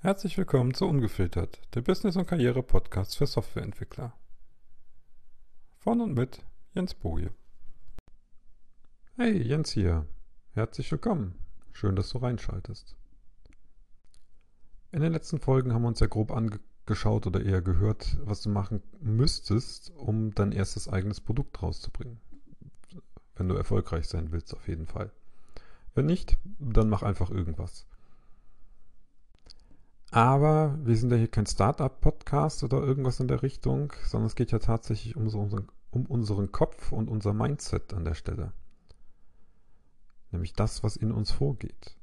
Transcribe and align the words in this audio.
Herzlich 0.00 0.38
willkommen 0.38 0.74
zu 0.74 0.86
Ungefiltert, 0.86 1.60
der 1.74 1.80
Business- 1.80 2.14
und 2.14 2.28
Karriere-Podcast 2.28 3.16
für 3.16 3.26
Softwareentwickler. 3.26 4.12
Von 5.78 6.00
und 6.00 6.14
mit 6.14 6.44
Jens 6.72 6.94
Boje. 6.94 7.32
Hey, 9.16 9.42
Jens 9.42 9.72
hier. 9.72 10.06
Herzlich 10.52 10.88
willkommen. 10.92 11.34
Schön, 11.72 11.96
dass 11.96 12.10
du 12.10 12.18
reinschaltest. 12.18 12.94
In 14.92 15.00
den 15.00 15.12
letzten 15.12 15.40
Folgen 15.40 15.74
haben 15.74 15.82
wir 15.82 15.88
uns 15.88 15.98
ja 15.98 16.06
grob 16.06 16.30
angeschaut 16.30 17.26
oder 17.26 17.44
eher 17.44 17.60
gehört, 17.60 18.18
was 18.20 18.42
du 18.42 18.50
machen 18.50 18.84
müsstest, 19.00 19.90
um 19.96 20.32
dein 20.32 20.52
erstes 20.52 20.88
eigenes 20.88 21.20
Produkt 21.20 21.60
rauszubringen. 21.60 22.20
Wenn 23.34 23.48
du 23.48 23.56
erfolgreich 23.56 24.06
sein 24.06 24.30
willst, 24.30 24.54
auf 24.54 24.68
jeden 24.68 24.86
Fall. 24.86 25.10
Wenn 25.96 26.06
nicht, 26.06 26.38
dann 26.60 26.88
mach 26.88 27.02
einfach 27.02 27.32
irgendwas. 27.32 27.88
Aber 30.10 30.78
wir 30.82 30.96
sind 30.96 31.10
ja 31.10 31.18
hier 31.18 31.28
kein 31.28 31.46
Startup-Podcast 31.46 32.64
oder 32.64 32.82
irgendwas 32.82 33.20
in 33.20 33.28
der 33.28 33.42
Richtung, 33.42 33.92
sondern 34.04 34.26
es 34.26 34.36
geht 34.36 34.52
ja 34.52 34.58
tatsächlich 34.58 35.16
um, 35.16 35.28
so 35.28 35.38
unseren, 35.38 35.68
um 35.90 36.06
unseren 36.06 36.50
Kopf 36.50 36.92
und 36.92 37.08
unser 37.08 37.34
Mindset 37.34 37.92
an 37.92 38.04
der 38.04 38.14
Stelle. 38.14 38.52
Nämlich 40.30 40.54
das, 40.54 40.82
was 40.82 40.96
in 40.96 41.12
uns 41.12 41.30
vorgeht. 41.30 41.96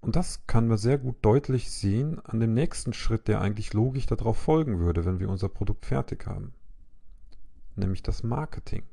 Und 0.00 0.16
das 0.16 0.46
kann 0.46 0.68
man 0.68 0.78
sehr 0.78 0.98
gut 0.98 1.16
deutlich 1.22 1.70
sehen 1.70 2.20
an 2.24 2.40
dem 2.40 2.54
nächsten 2.54 2.92
Schritt, 2.92 3.28
der 3.28 3.40
eigentlich 3.40 3.72
logisch 3.72 4.06
darauf 4.06 4.38
folgen 4.38 4.78
würde, 4.78 5.04
wenn 5.04 5.18
wir 5.18 5.28
unser 5.28 5.48
Produkt 5.48 5.84
fertig 5.84 6.26
haben. 6.26 6.54
Nämlich 7.74 8.02
das 8.02 8.22
Marketing. 8.22 8.84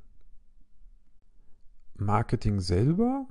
Marketing 1.95 2.59
selber 2.59 3.27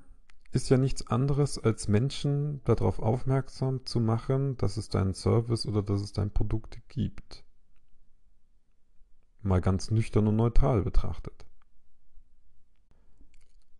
ist 0.52 0.68
ja 0.68 0.76
nichts 0.76 1.06
anderes, 1.06 1.58
als 1.58 1.88
Menschen 1.88 2.62
darauf 2.64 2.98
aufmerksam 2.98 3.84
zu 3.86 4.00
machen, 4.00 4.56
dass 4.58 4.76
es 4.76 4.90
deinen 4.90 5.14
Service 5.14 5.66
oder 5.66 5.82
dass 5.82 6.02
es 6.02 6.12
dein 6.12 6.30
Produkt 6.30 6.78
gibt. 6.88 7.44
Mal 9.40 9.62
ganz 9.62 9.90
nüchtern 9.90 10.28
und 10.28 10.36
neutral 10.36 10.82
betrachtet. 10.82 11.46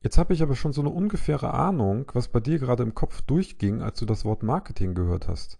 Jetzt 0.01 0.19
habe 0.19 0.33
ich 0.33 0.43
aber 0.43 0.57
schon 0.57 0.73
so 0.73 0.81
eine 0.81 0.91
ungefähre 0.91 1.53
Ahnung, 1.55 2.11
was 2.15 2.29
bei 2.29 2.41
dir 2.41 2.59
gerade 2.59 2.83
im 2.83 2.95
Kopf 2.95 3.21
durchging, 3.23 3.83
als 3.83 4.01
du 4.01 4.07
das 4.07 4.25
Wort 4.25 4.43
Marketing 4.43 4.95
gehört 4.95 5.29
hast. 5.29 5.59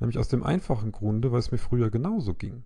Nämlich 0.00 0.18
aus 0.18 0.28
dem 0.28 0.42
einfachen 0.42 0.92
Grunde, 0.92 1.30
weil 1.30 1.38
es 1.38 1.52
mir 1.52 1.58
früher 1.58 1.90
genauso 1.90 2.34
ging. 2.34 2.64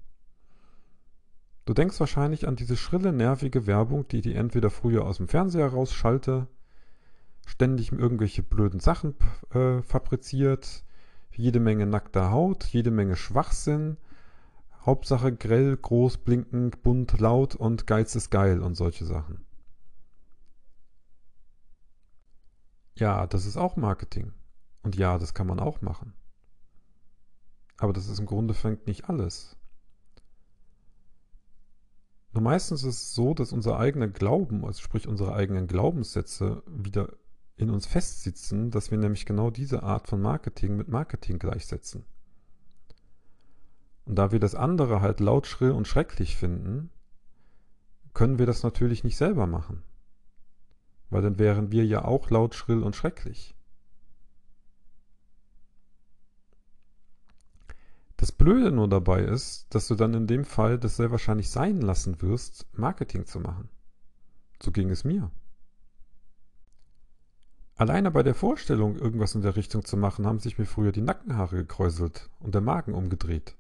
Du 1.66 1.74
denkst 1.74 2.00
wahrscheinlich 2.00 2.48
an 2.48 2.56
diese 2.56 2.78
schrille, 2.78 3.12
nervige 3.12 3.66
Werbung, 3.66 4.08
die 4.08 4.22
die 4.22 4.34
entweder 4.34 4.70
früher 4.70 5.04
aus 5.04 5.18
dem 5.18 5.28
Fernseher 5.28 5.68
rausschalte 5.68 6.48
ständig 7.48 7.92
irgendwelche 7.92 8.42
blöden 8.42 8.78
Sachen 8.78 9.14
äh, 9.50 9.82
fabriziert, 9.82 10.84
jede 11.32 11.60
Menge 11.60 11.86
nackter 11.86 12.30
Haut, 12.30 12.64
jede 12.64 12.90
Menge 12.90 13.16
Schwachsinn, 13.16 13.96
Hauptsache 14.84 15.34
grell, 15.34 15.76
groß, 15.76 16.18
blinkend, 16.18 16.82
bunt, 16.82 17.18
laut 17.20 17.54
und 17.54 17.86
Geiz 17.86 18.14
ist 18.16 18.30
geil 18.30 18.62
und 18.62 18.74
solche 18.74 19.04
Sachen. 19.04 19.44
Ja, 22.96 23.26
das 23.26 23.46
ist 23.46 23.56
auch 23.56 23.76
Marketing. 23.76 24.32
Und 24.82 24.96
ja, 24.96 25.18
das 25.18 25.34
kann 25.34 25.46
man 25.46 25.60
auch 25.60 25.80
machen. 25.80 26.14
Aber 27.76 27.92
das 27.92 28.08
ist 28.08 28.18
im 28.18 28.26
Grunde 28.26 28.54
fängt 28.54 28.86
nicht 28.86 29.08
alles. 29.08 29.56
Nur 32.32 32.42
meistens 32.42 32.82
ist 32.82 32.96
es 32.96 33.14
so, 33.14 33.34
dass 33.34 33.52
unser 33.52 33.78
eigener 33.78 34.08
Glauben, 34.08 34.64
also 34.64 34.80
sprich 34.80 35.06
unsere 35.06 35.34
eigenen 35.34 35.66
Glaubenssätze, 35.66 36.62
wieder 36.66 37.12
in 37.58 37.70
uns 37.70 37.86
festsitzen, 37.86 38.70
dass 38.70 38.90
wir 38.90 38.98
nämlich 38.98 39.26
genau 39.26 39.50
diese 39.50 39.82
Art 39.82 40.06
von 40.06 40.22
Marketing 40.22 40.76
mit 40.76 40.88
Marketing 40.88 41.38
gleichsetzen. 41.38 42.04
Und 44.06 44.14
da 44.14 44.32
wir 44.32 44.38
das 44.38 44.54
andere 44.54 45.02
halt 45.02 45.20
laut, 45.20 45.46
schrill 45.46 45.72
und 45.72 45.86
schrecklich 45.86 46.36
finden, 46.36 46.90
können 48.14 48.38
wir 48.38 48.46
das 48.46 48.62
natürlich 48.62 49.04
nicht 49.04 49.16
selber 49.16 49.46
machen. 49.46 49.82
Weil 51.10 51.22
dann 51.22 51.38
wären 51.38 51.72
wir 51.72 51.84
ja 51.84 52.04
auch 52.04 52.30
laut, 52.30 52.54
schrill 52.54 52.82
und 52.82 52.96
schrecklich. 52.96 53.54
Das 58.16 58.32
Blöde 58.32 58.72
nur 58.72 58.88
dabei 58.88 59.22
ist, 59.22 59.66
dass 59.74 59.88
du 59.88 59.94
dann 59.94 60.14
in 60.14 60.26
dem 60.26 60.44
Fall 60.44 60.78
das 60.78 60.96
sehr 60.96 61.10
wahrscheinlich 61.10 61.50
sein 61.50 61.80
lassen 61.80 62.20
wirst, 62.22 62.66
Marketing 62.72 63.26
zu 63.26 63.40
machen. 63.40 63.68
So 64.60 64.72
ging 64.72 64.90
es 64.90 65.04
mir. 65.04 65.30
Alleine 67.78 68.10
bei 68.10 68.24
der 68.24 68.34
Vorstellung, 68.34 68.96
irgendwas 68.96 69.36
in 69.36 69.42
der 69.42 69.54
Richtung 69.54 69.84
zu 69.84 69.96
machen, 69.96 70.26
haben 70.26 70.40
sich 70.40 70.58
mir 70.58 70.66
früher 70.66 70.90
die 70.90 71.00
Nackenhaare 71.00 71.54
gekräuselt 71.54 72.28
und 72.40 72.52
der 72.52 72.60
Magen 72.60 72.92
umgedreht. 72.92 73.56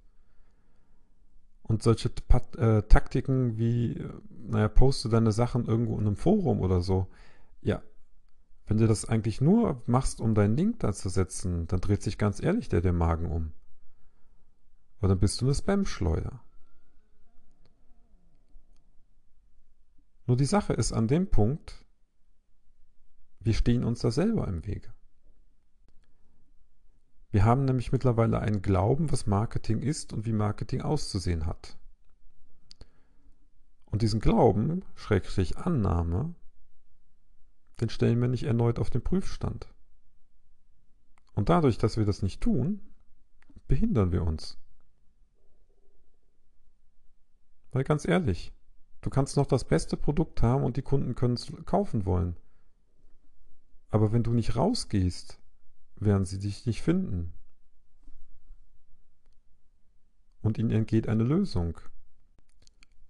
Und 1.62 1.84
solche 1.84 2.08
Pat 2.10 2.56
äh, 2.56 2.82
Taktiken 2.82 3.58
wie, 3.58 4.04
naja, 4.48 4.66
poste 4.68 5.08
deine 5.08 5.30
Sachen 5.30 5.66
irgendwo 5.66 5.94
in 6.00 6.06
einem 6.08 6.16
Forum 6.16 6.60
oder 6.60 6.80
so. 6.80 7.06
Ja, 7.62 7.80
wenn 8.66 8.78
du 8.78 8.88
das 8.88 9.04
eigentlich 9.04 9.40
nur 9.40 9.82
machst, 9.86 10.20
um 10.20 10.34
deinen 10.34 10.56
Link 10.56 10.80
da 10.80 10.92
zu 10.92 11.10
setzen, 11.10 11.68
dann 11.68 11.80
dreht 11.80 12.02
sich 12.02 12.18
ganz 12.18 12.42
ehrlich 12.42 12.68
der, 12.68 12.80
der 12.80 12.92
Magen 12.92 13.30
um. 13.30 13.52
Weil 14.98 15.10
dann 15.10 15.20
bist 15.20 15.40
du 15.40 15.44
eine 15.44 15.54
Spam-Schleuder. 15.54 16.40
Nur 20.26 20.36
die 20.36 20.44
Sache 20.44 20.72
ist 20.72 20.92
an 20.92 21.06
dem 21.06 21.30
Punkt, 21.30 21.84
wir 23.40 23.54
stehen 23.54 23.84
uns 23.84 24.00
da 24.00 24.10
selber 24.10 24.48
im 24.48 24.66
Wege. 24.66 24.92
Wir 27.30 27.44
haben 27.44 27.64
nämlich 27.64 27.92
mittlerweile 27.92 28.40
einen 28.40 28.62
Glauben, 28.62 29.12
was 29.12 29.26
Marketing 29.26 29.80
ist 29.80 30.12
und 30.12 30.24
wie 30.24 30.32
Marketing 30.32 30.80
auszusehen 30.80 31.46
hat. 31.46 31.76
Und 33.86 34.02
diesen 34.02 34.20
Glauben, 34.20 34.84
Schrägstrich 34.94 35.58
Annahme, 35.58 36.34
den 37.80 37.90
stellen 37.90 38.20
wir 38.20 38.28
nicht 38.28 38.44
erneut 38.44 38.78
auf 38.78 38.90
den 38.90 39.02
Prüfstand. 39.02 39.68
Und 41.34 41.48
dadurch, 41.48 41.78
dass 41.78 41.96
wir 41.96 42.04
das 42.04 42.22
nicht 42.22 42.40
tun, 42.40 42.80
behindern 43.68 44.10
wir 44.10 44.24
uns. 44.24 44.58
Weil 47.70 47.84
ganz 47.84 48.08
ehrlich, 48.08 48.52
du 49.02 49.10
kannst 49.10 49.36
noch 49.36 49.46
das 49.46 49.64
beste 49.64 49.96
Produkt 49.96 50.42
haben 50.42 50.64
und 50.64 50.76
die 50.76 50.82
Kunden 50.82 51.14
können 51.14 51.34
es 51.34 51.52
kaufen 51.66 52.06
wollen. 52.06 52.36
Aber 53.90 54.12
wenn 54.12 54.22
du 54.22 54.32
nicht 54.32 54.56
rausgehst, 54.56 55.40
werden 55.96 56.24
sie 56.24 56.38
dich 56.38 56.66
nicht 56.66 56.82
finden. 56.82 57.32
Und 60.40 60.58
ihnen 60.58 60.70
entgeht 60.70 61.08
eine 61.08 61.24
Lösung. 61.24 61.78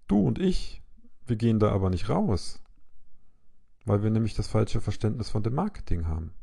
Du 0.07 0.25
und 0.25 0.39
ich, 0.39 0.81
wir 1.27 1.35
gehen 1.35 1.59
da 1.59 1.71
aber 1.71 1.89
nicht 1.89 2.09
raus, 2.09 2.63
weil 3.85 4.01
wir 4.03 4.09
nämlich 4.09 4.33
das 4.33 4.47
falsche 4.47 4.81
Verständnis 4.81 5.29
von 5.29 5.43
dem 5.43 5.53
Marketing 5.53 6.07
haben. 6.07 6.33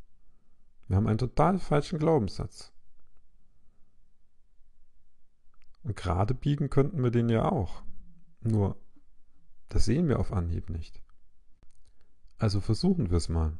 Wir 0.87 0.97
haben 0.97 1.09
einen 1.09 1.19
total 1.19 1.59
falschen 1.59 1.99
Glaubenssatz. 1.99 2.73
Und 5.83 5.97
gerade 5.97 6.35
biegen 6.35 6.71
könnten 6.71 7.03
wir 7.03 7.11
den 7.11 7.29
ja 7.29 7.51
auch. 7.51 7.83
Nur, 8.41 8.81
das 9.69 9.85
sehen 9.85 10.09
wir 10.09 10.21
auf 10.21 10.33
Anhieb 10.33 10.71
nicht. 10.71 11.03
Also 12.39 12.61
versuchen 12.61 13.11
wir 13.11 13.17
es 13.17 13.29
mal. 13.29 13.59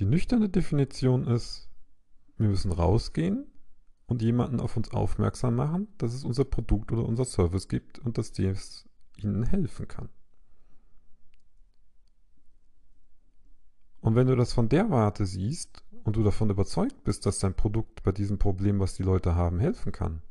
Die 0.00 0.04
nüchterne 0.04 0.48
Definition 0.48 1.26
ist, 1.26 1.68
wir 2.36 2.48
müssen 2.48 2.72
rausgehen 2.72 3.46
und 4.06 4.22
jemanden 4.22 4.60
auf 4.60 4.76
uns 4.76 4.90
aufmerksam 4.90 5.56
machen, 5.56 5.88
dass 5.98 6.14
es 6.14 6.24
unser 6.24 6.44
Produkt 6.44 6.92
oder 6.92 7.04
unser 7.04 7.24
Service 7.24 7.68
gibt 7.68 7.98
und 7.98 8.18
dass 8.18 8.32
dies 8.32 8.88
ihnen 9.16 9.44
helfen 9.44 9.88
kann. 9.88 10.08
Und 14.00 14.16
wenn 14.16 14.26
du 14.26 14.34
das 14.34 14.52
von 14.52 14.68
der 14.68 14.90
Warte 14.90 15.26
siehst 15.26 15.84
und 16.02 16.16
du 16.16 16.24
davon 16.24 16.50
überzeugt 16.50 17.04
bist, 17.04 17.24
dass 17.24 17.38
dein 17.38 17.54
Produkt 17.54 18.02
bei 18.02 18.10
diesem 18.10 18.38
Problem, 18.38 18.80
was 18.80 18.94
die 18.94 19.04
Leute 19.04 19.36
haben, 19.36 19.60
helfen 19.60 19.92
kann, 19.92 20.22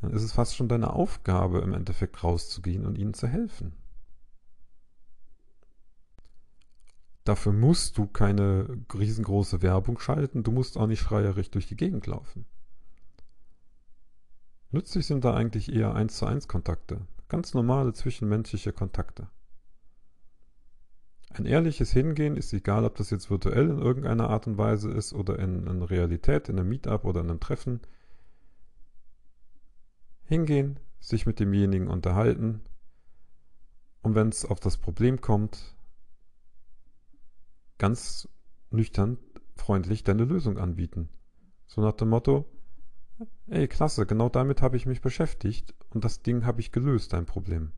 dann 0.00 0.12
ist 0.12 0.22
es 0.22 0.32
fast 0.32 0.56
schon 0.56 0.68
deine 0.68 0.92
Aufgabe, 0.92 1.60
im 1.60 1.74
Endeffekt 1.74 2.22
rauszugehen 2.22 2.86
und 2.86 2.96
ihnen 2.96 3.14
zu 3.14 3.26
helfen. 3.26 3.72
Dafür 7.24 7.52
musst 7.52 7.98
du 7.98 8.06
keine 8.06 8.66
riesengroße 8.92 9.62
Werbung 9.62 9.98
schalten, 9.98 10.42
du 10.42 10.50
musst 10.50 10.76
auch 10.76 10.86
nicht 10.86 11.00
schreierig 11.00 11.50
durch 11.50 11.66
die 11.66 11.76
Gegend 11.76 12.06
laufen. 12.06 12.46
Nützlich 14.70 15.06
sind 15.06 15.24
da 15.24 15.34
eigentlich 15.34 15.72
eher 15.72 15.94
1 15.94 16.16
zu 16.16 16.26
1 16.26 16.48
Kontakte, 16.48 17.06
ganz 17.28 17.54
normale 17.54 17.92
zwischenmenschliche 17.92 18.72
Kontakte. 18.72 19.28
Ein 21.34 21.46
ehrliches 21.46 21.92
Hingehen 21.92 22.36
ist 22.36 22.52
egal, 22.52 22.84
ob 22.84 22.96
das 22.96 23.10
jetzt 23.10 23.30
virtuell 23.30 23.70
in 23.70 23.78
irgendeiner 23.78 24.28
Art 24.28 24.46
und 24.46 24.58
Weise 24.58 24.90
ist 24.90 25.12
oder 25.12 25.38
in, 25.38 25.66
in 25.66 25.82
Realität, 25.82 26.48
in 26.48 26.58
einem 26.58 26.68
Meetup 26.68 27.04
oder 27.04 27.20
in 27.20 27.30
einem 27.30 27.40
Treffen. 27.40 27.80
Hingehen, 30.24 30.78
sich 31.00 31.24
mit 31.24 31.40
demjenigen 31.40 31.88
unterhalten 31.88 32.62
und 34.02 34.14
wenn 34.14 34.28
es 34.28 34.44
auf 34.44 34.60
das 34.60 34.76
Problem 34.76 35.20
kommt, 35.20 35.74
ganz 37.82 38.28
nüchtern 38.70 39.18
freundlich 39.56 40.04
deine 40.04 40.24
Lösung 40.24 40.56
anbieten. 40.56 41.08
So 41.66 41.80
nach 41.80 41.94
dem 41.94 42.10
Motto, 42.10 42.48
ey, 43.48 43.66
klasse, 43.66 44.06
genau 44.06 44.28
damit 44.28 44.62
habe 44.62 44.76
ich 44.76 44.86
mich 44.86 45.00
beschäftigt 45.00 45.74
und 45.90 46.04
das 46.04 46.22
Ding 46.22 46.46
habe 46.46 46.60
ich 46.60 46.70
gelöst, 46.70 47.12
dein 47.12 47.26
Problem. 47.26 47.72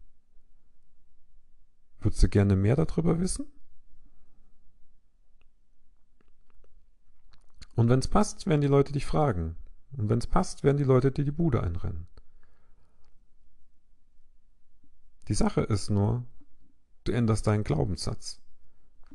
Würdest 2.00 2.22
du 2.22 2.28
gerne 2.28 2.54
mehr 2.54 2.76
darüber 2.76 3.18
wissen? 3.18 3.46
Und 7.74 7.88
wenn 7.88 8.00
es 8.00 8.08
passt, 8.08 8.46
werden 8.46 8.60
die 8.60 8.66
Leute 8.66 8.92
dich 8.92 9.06
fragen. 9.06 9.56
Und 9.96 10.10
wenn 10.10 10.18
es 10.18 10.26
passt, 10.26 10.64
werden 10.64 10.76
die 10.76 10.84
Leute 10.84 11.12
dir 11.12 11.24
die 11.24 11.30
Bude 11.30 11.62
einrennen. 11.62 12.08
Die 15.28 15.34
Sache 15.34 15.62
ist 15.62 15.88
nur, 15.88 16.26
du 17.04 17.12
änderst 17.12 17.46
deinen 17.46 17.64
Glaubenssatz. 17.64 18.43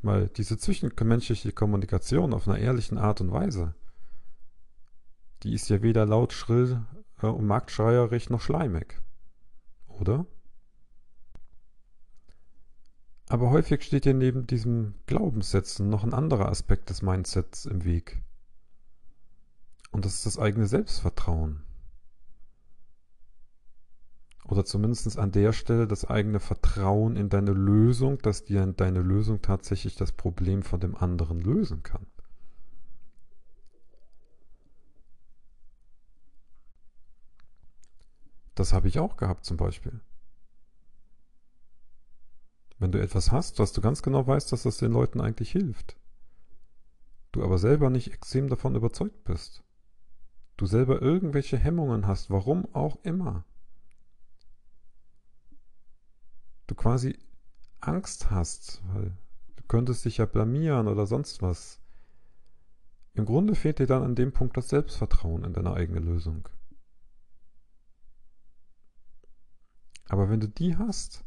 Weil 0.02 0.30
diese 0.30 0.58
zwischenmenschliche 0.58 1.52
Kommunikation 1.52 2.34
auf 2.34 2.48
einer 2.48 2.58
ehrlichen 2.58 2.98
Art 2.98 3.22
und 3.22 3.32
Weise, 3.32 3.76
die 5.44 5.54
ist 5.54 5.70
ja 5.70 5.82
weder 5.82 6.06
laut, 6.06 6.34
schrill 6.34 6.86
äh, 7.22 7.28
und 7.28 7.46
marktschreierig 7.46 8.30
noch 8.30 8.42
schleimig. 8.42 9.02
Oder? 9.88 10.26
Aber 13.28 13.52
häufig 13.52 13.84
steht 13.84 14.06
dir 14.06 14.14
neben 14.14 14.48
diesem 14.48 14.96
Glaubenssätzen 15.06 15.90
noch 15.90 16.04
ein 16.04 16.14
anderer 16.14 16.50
Aspekt 16.50 16.90
des 16.90 17.02
Mindsets 17.02 17.66
im 17.66 17.84
Weg. 17.84 18.24
Und 19.92 20.06
das 20.06 20.16
ist 20.16 20.26
das 20.26 20.40
eigene 20.40 20.68
Selbstvertrauen. 20.68 21.64
Oder 24.50 24.66
zumindest 24.66 25.20
an 25.20 25.32
der 25.32 25.54
Stelle 25.54 25.86
das 25.86 26.06
eigene 26.06 26.40
Vertrauen 26.40 27.16
in 27.16 27.30
deine 27.30 27.52
Lösung, 27.52 28.18
dass 28.18 28.46
dir 28.46 28.66
deine 28.66 29.02
Lösung 29.02 29.44
tatsächlich 29.44 29.96
das 29.96 30.12
Problem 30.12 30.64
von 30.64 30.80
dem 30.80 30.96
anderen 30.96 31.40
lösen 31.40 31.84
kann. 31.84 32.08
Das 38.56 38.74
habe 38.74 38.88
ich 38.88 38.98
auch 38.98 39.18
gehabt 39.18 39.46
zum 39.46 39.56
Beispiel. 39.56 40.02
Wenn 42.80 42.92
du 42.92 43.00
etwas 43.00 43.32
hast, 43.32 43.60
was 43.60 43.72
du 43.72 43.82
ganz 43.82 44.02
genau 44.02 44.26
weißt, 44.26 44.52
dass 44.52 44.64
das 44.64 44.78
den 44.78 44.92
Leuten 44.92 45.22
eigentlich 45.22 45.52
hilft, 45.52 45.96
du 47.34 47.44
aber 47.44 47.60
selber 47.60 47.92
nicht 47.92 48.12
extrem 48.12 48.50
davon 48.50 48.74
überzeugt 48.74 49.24
bist, 49.26 49.64
du 50.58 50.66
selber 50.66 51.04
irgendwelche 51.04 51.58
Hemmungen 51.58 52.08
hast, 52.08 52.32
warum 52.32 52.66
auch 52.74 52.98
immer, 53.04 53.46
du 56.70 56.76
quasi 56.76 57.18
Angst 57.80 58.30
hast, 58.30 58.82
weil 58.94 59.18
du 59.56 59.64
könntest 59.68 60.06
dich 60.06 60.18
ja 60.18 60.26
blamieren 60.26 60.88
oder 60.88 61.06
sonst 61.06 61.42
was. 61.42 61.80
Im 63.14 63.26
Grunde 63.26 63.56
fehlt 63.56 63.80
dir 63.80 63.88
dann 63.88 64.04
an 64.04 64.16
dem 64.16 64.32
Punkt 64.32 64.56
das 64.56 64.70
Selbstvertrauen 64.70 65.44
in 65.44 65.54
deine 65.54 65.74
eigene 65.74 66.00
Lösung. 66.00 66.48
Aber 70.08 70.30
wenn 70.30 70.40
du 70.40 70.48
die 70.48 70.78
hast, 70.78 71.24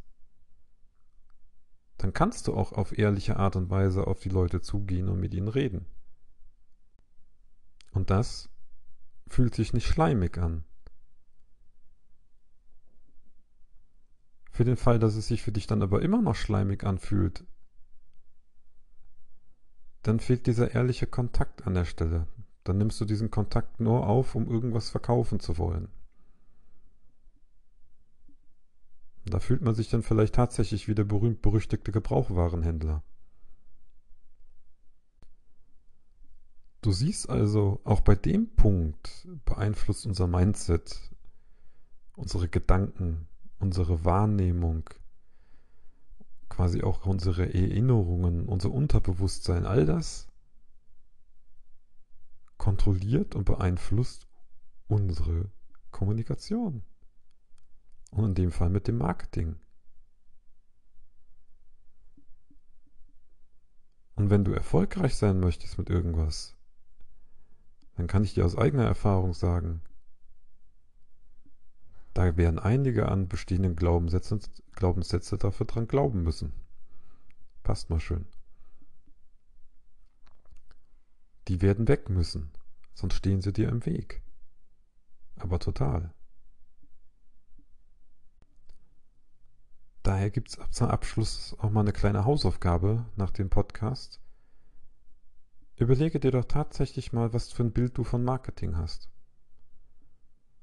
dann 1.97 2.13
kannst 2.13 2.47
du 2.47 2.53
auch 2.53 2.73
auf 2.73 2.97
ehrliche 2.97 3.37
Art 3.37 3.55
und 3.55 3.69
Weise 3.69 4.07
auf 4.07 4.19
die 4.19 4.29
Leute 4.29 4.61
zugehen 4.61 5.07
und 5.07 5.19
mit 5.19 5.33
ihnen 5.33 5.47
reden. 5.47 5.85
Und 7.91 8.09
das 8.09 8.49
fühlt 9.27 9.55
sich 9.55 9.71
nicht 9.73 9.87
schleimig 9.87 10.37
an. 10.37 10.65
Für 14.53 14.63
den 14.63 14.77
Fall, 14.77 14.99
dass 14.99 15.15
es 15.15 15.27
sich 15.27 15.41
für 15.41 15.51
dich 15.51 15.65
dann 15.65 15.81
aber 15.81 16.03
immer 16.03 16.21
noch 16.21 16.35
schleimig 16.35 16.83
anfühlt, 16.83 17.43
dann 20.03 20.19
fehlt 20.19 20.45
dieser 20.45 20.75
ehrliche 20.75 21.07
Kontakt 21.07 21.65
an 21.65 21.73
der 21.73 21.85
Stelle. 21.85 22.27
Dann 22.63 22.77
nimmst 22.77 23.01
du 23.01 23.05
diesen 23.05 23.31
Kontakt 23.31 23.79
nur 23.79 24.05
auf, 24.05 24.35
um 24.35 24.47
irgendwas 24.47 24.91
verkaufen 24.91 25.39
zu 25.39 25.57
wollen. 25.57 25.87
Da 29.25 29.39
fühlt 29.39 29.63
man 29.63 29.73
sich 29.73 29.89
dann 29.89 30.03
vielleicht 30.03 30.35
tatsächlich 30.35 30.87
wie 30.87 30.93
der 30.93 31.05
berühmt-berüchtigte 31.05 31.91
Gebrauchwarenhändler. 31.91 33.01
Du 36.81 36.91
siehst 36.91 37.27
also, 37.27 37.81
auch 37.85 38.01
bei 38.01 38.13
dem 38.13 38.53
Punkt 38.53 39.27
beeinflusst 39.45 40.05
unser 40.05 40.27
Mindset, 40.27 41.09
unsere 42.15 42.49
Gedanken, 42.49 43.27
unsere 43.63 44.03
Wahrnehmung, 44.03 44.89
quasi 46.49 46.83
auch 46.83 47.05
unsere 47.05 47.45
Erinnerungen, 47.53 48.45
unser 48.45 48.69
Unterbewusstsein, 48.71 49.65
all 49.65 49.85
das 49.85 50.27
kontrolliert 52.57 53.35
und 53.35 53.45
beeinflusst 53.45 54.27
unsere 54.87 55.49
Kommunikation. 55.91 56.83
Und 58.11 58.25
in 58.25 58.35
dem 58.35 58.51
Fall 58.51 58.69
mit 58.69 58.89
dem 58.89 58.97
Marketing. 58.97 59.55
Und 64.15 64.29
wenn 64.29 64.43
du 64.43 64.51
erfolgreich 64.51 65.15
sein 65.15 65.39
möchtest 65.39 65.77
mit 65.77 65.89
irgendwas, 65.89 66.53
dann 67.95 68.07
kann 68.07 68.25
ich 68.25 68.33
dir 68.33 68.45
aus 68.45 68.57
eigener 68.57 68.85
Erfahrung 68.85 69.33
sagen, 69.33 69.81
da 72.13 72.37
werden 72.37 72.59
einige 72.59 73.09
an 73.09 73.27
bestehenden 73.27 73.75
Glaubenssätze, 73.75 74.39
Glaubenssätze 74.73 75.37
dafür 75.37 75.65
dran 75.65 75.87
glauben 75.87 76.21
müssen. 76.21 76.53
Passt 77.63 77.89
mal 77.89 77.99
schön. 77.99 78.27
Die 81.47 81.61
werden 81.61 81.87
weg 81.87 82.09
müssen, 82.09 82.51
sonst 82.93 83.15
stehen 83.15 83.41
sie 83.41 83.51
dir 83.51 83.67
im 83.69 83.85
Weg. 83.85 84.21
Aber 85.37 85.59
total. 85.59 86.13
Daher 90.03 90.29
gibt 90.29 90.49
es 90.49 90.59
zum 90.71 90.87
Abschluss 90.87 91.55
auch 91.59 91.71
mal 91.71 91.79
eine 91.79 91.93
kleine 91.93 92.25
Hausaufgabe 92.25 93.05
nach 93.15 93.31
dem 93.31 93.49
Podcast. 93.49 94.21
Überlege 95.77 96.19
dir 96.19 96.31
doch 96.31 96.45
tatsächlich 96.45 97.11
mal, 97.11 97.33
was 97.33 97.51
für 97.51 97.63
ein 97.63 97.71
Bild 97.71 97.97
du 97.97 98.03
von 98.03 98.23
Marketing 98.23 98.77
hast. 98.77 99.09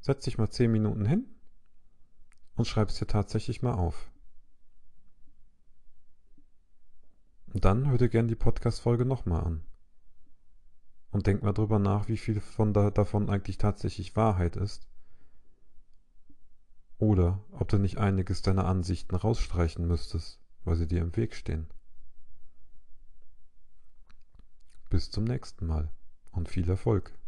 Setz 0.00 0.25
dich 0.25 0.38
mal 0.38 0.50
zehn 0.50 0.70
Minuten 0.70 1.05
hin 1.05 1.26
und 2.56 2.67
schreib 2.67 2.88
es 2.88 2.99
dir 2.99 3.06
tatsächlich 3.06 3.62
mal 3.62 3.75
auf. 3.75 4.11
Und 7.52 7.64
dann 7.64 7.88
hör 7.88 7.99
dir 7.99 8.08
gerne 8.08 8.29
die 8.29 8.37
Podcast-Folge 8.37 9.05
nochmal 9.05 9.44
an. 9.44 9.64
Und 11.11 11.26
denk 11.26 11.43
mal 11.43 11.52
drüber 11.52 11.81
nach, 11.81 12.08
wie 12.08 12.17
viel 12.17 12.41
von 12.41 12.72
da, 12.72 12.91
davon 12.91 13.29
eigentlich 13.29 13.58
tatsächlich 13.58 14.15
Wahrheit 14.15 14.56
ist. 14.56 14.86
Oder 16.98 17.43
ob 17.51 17.69
du 17.69 17.79
nicht 17.79 17.98
einiges 17.98 18.43
deiner 18.43 18.67
Ansichten 18.67 19.17
rausstreichen 19.17 19.86
müsstest, 19.86 20.39
weil 20.65 20.77
sie 20.77 20.86
dir 20.86 21.01
im 21.01 21.17
Weg 21.17 21.34
stehen. 21.34 21.67
Bis 24.91 25.10
zum 25.10 25.25
nächsten 25.25 25.67
Mal 25.67 25.91
und 26.31 26.48
viel 26.48 26.69
Erfolg. 26.69 27.19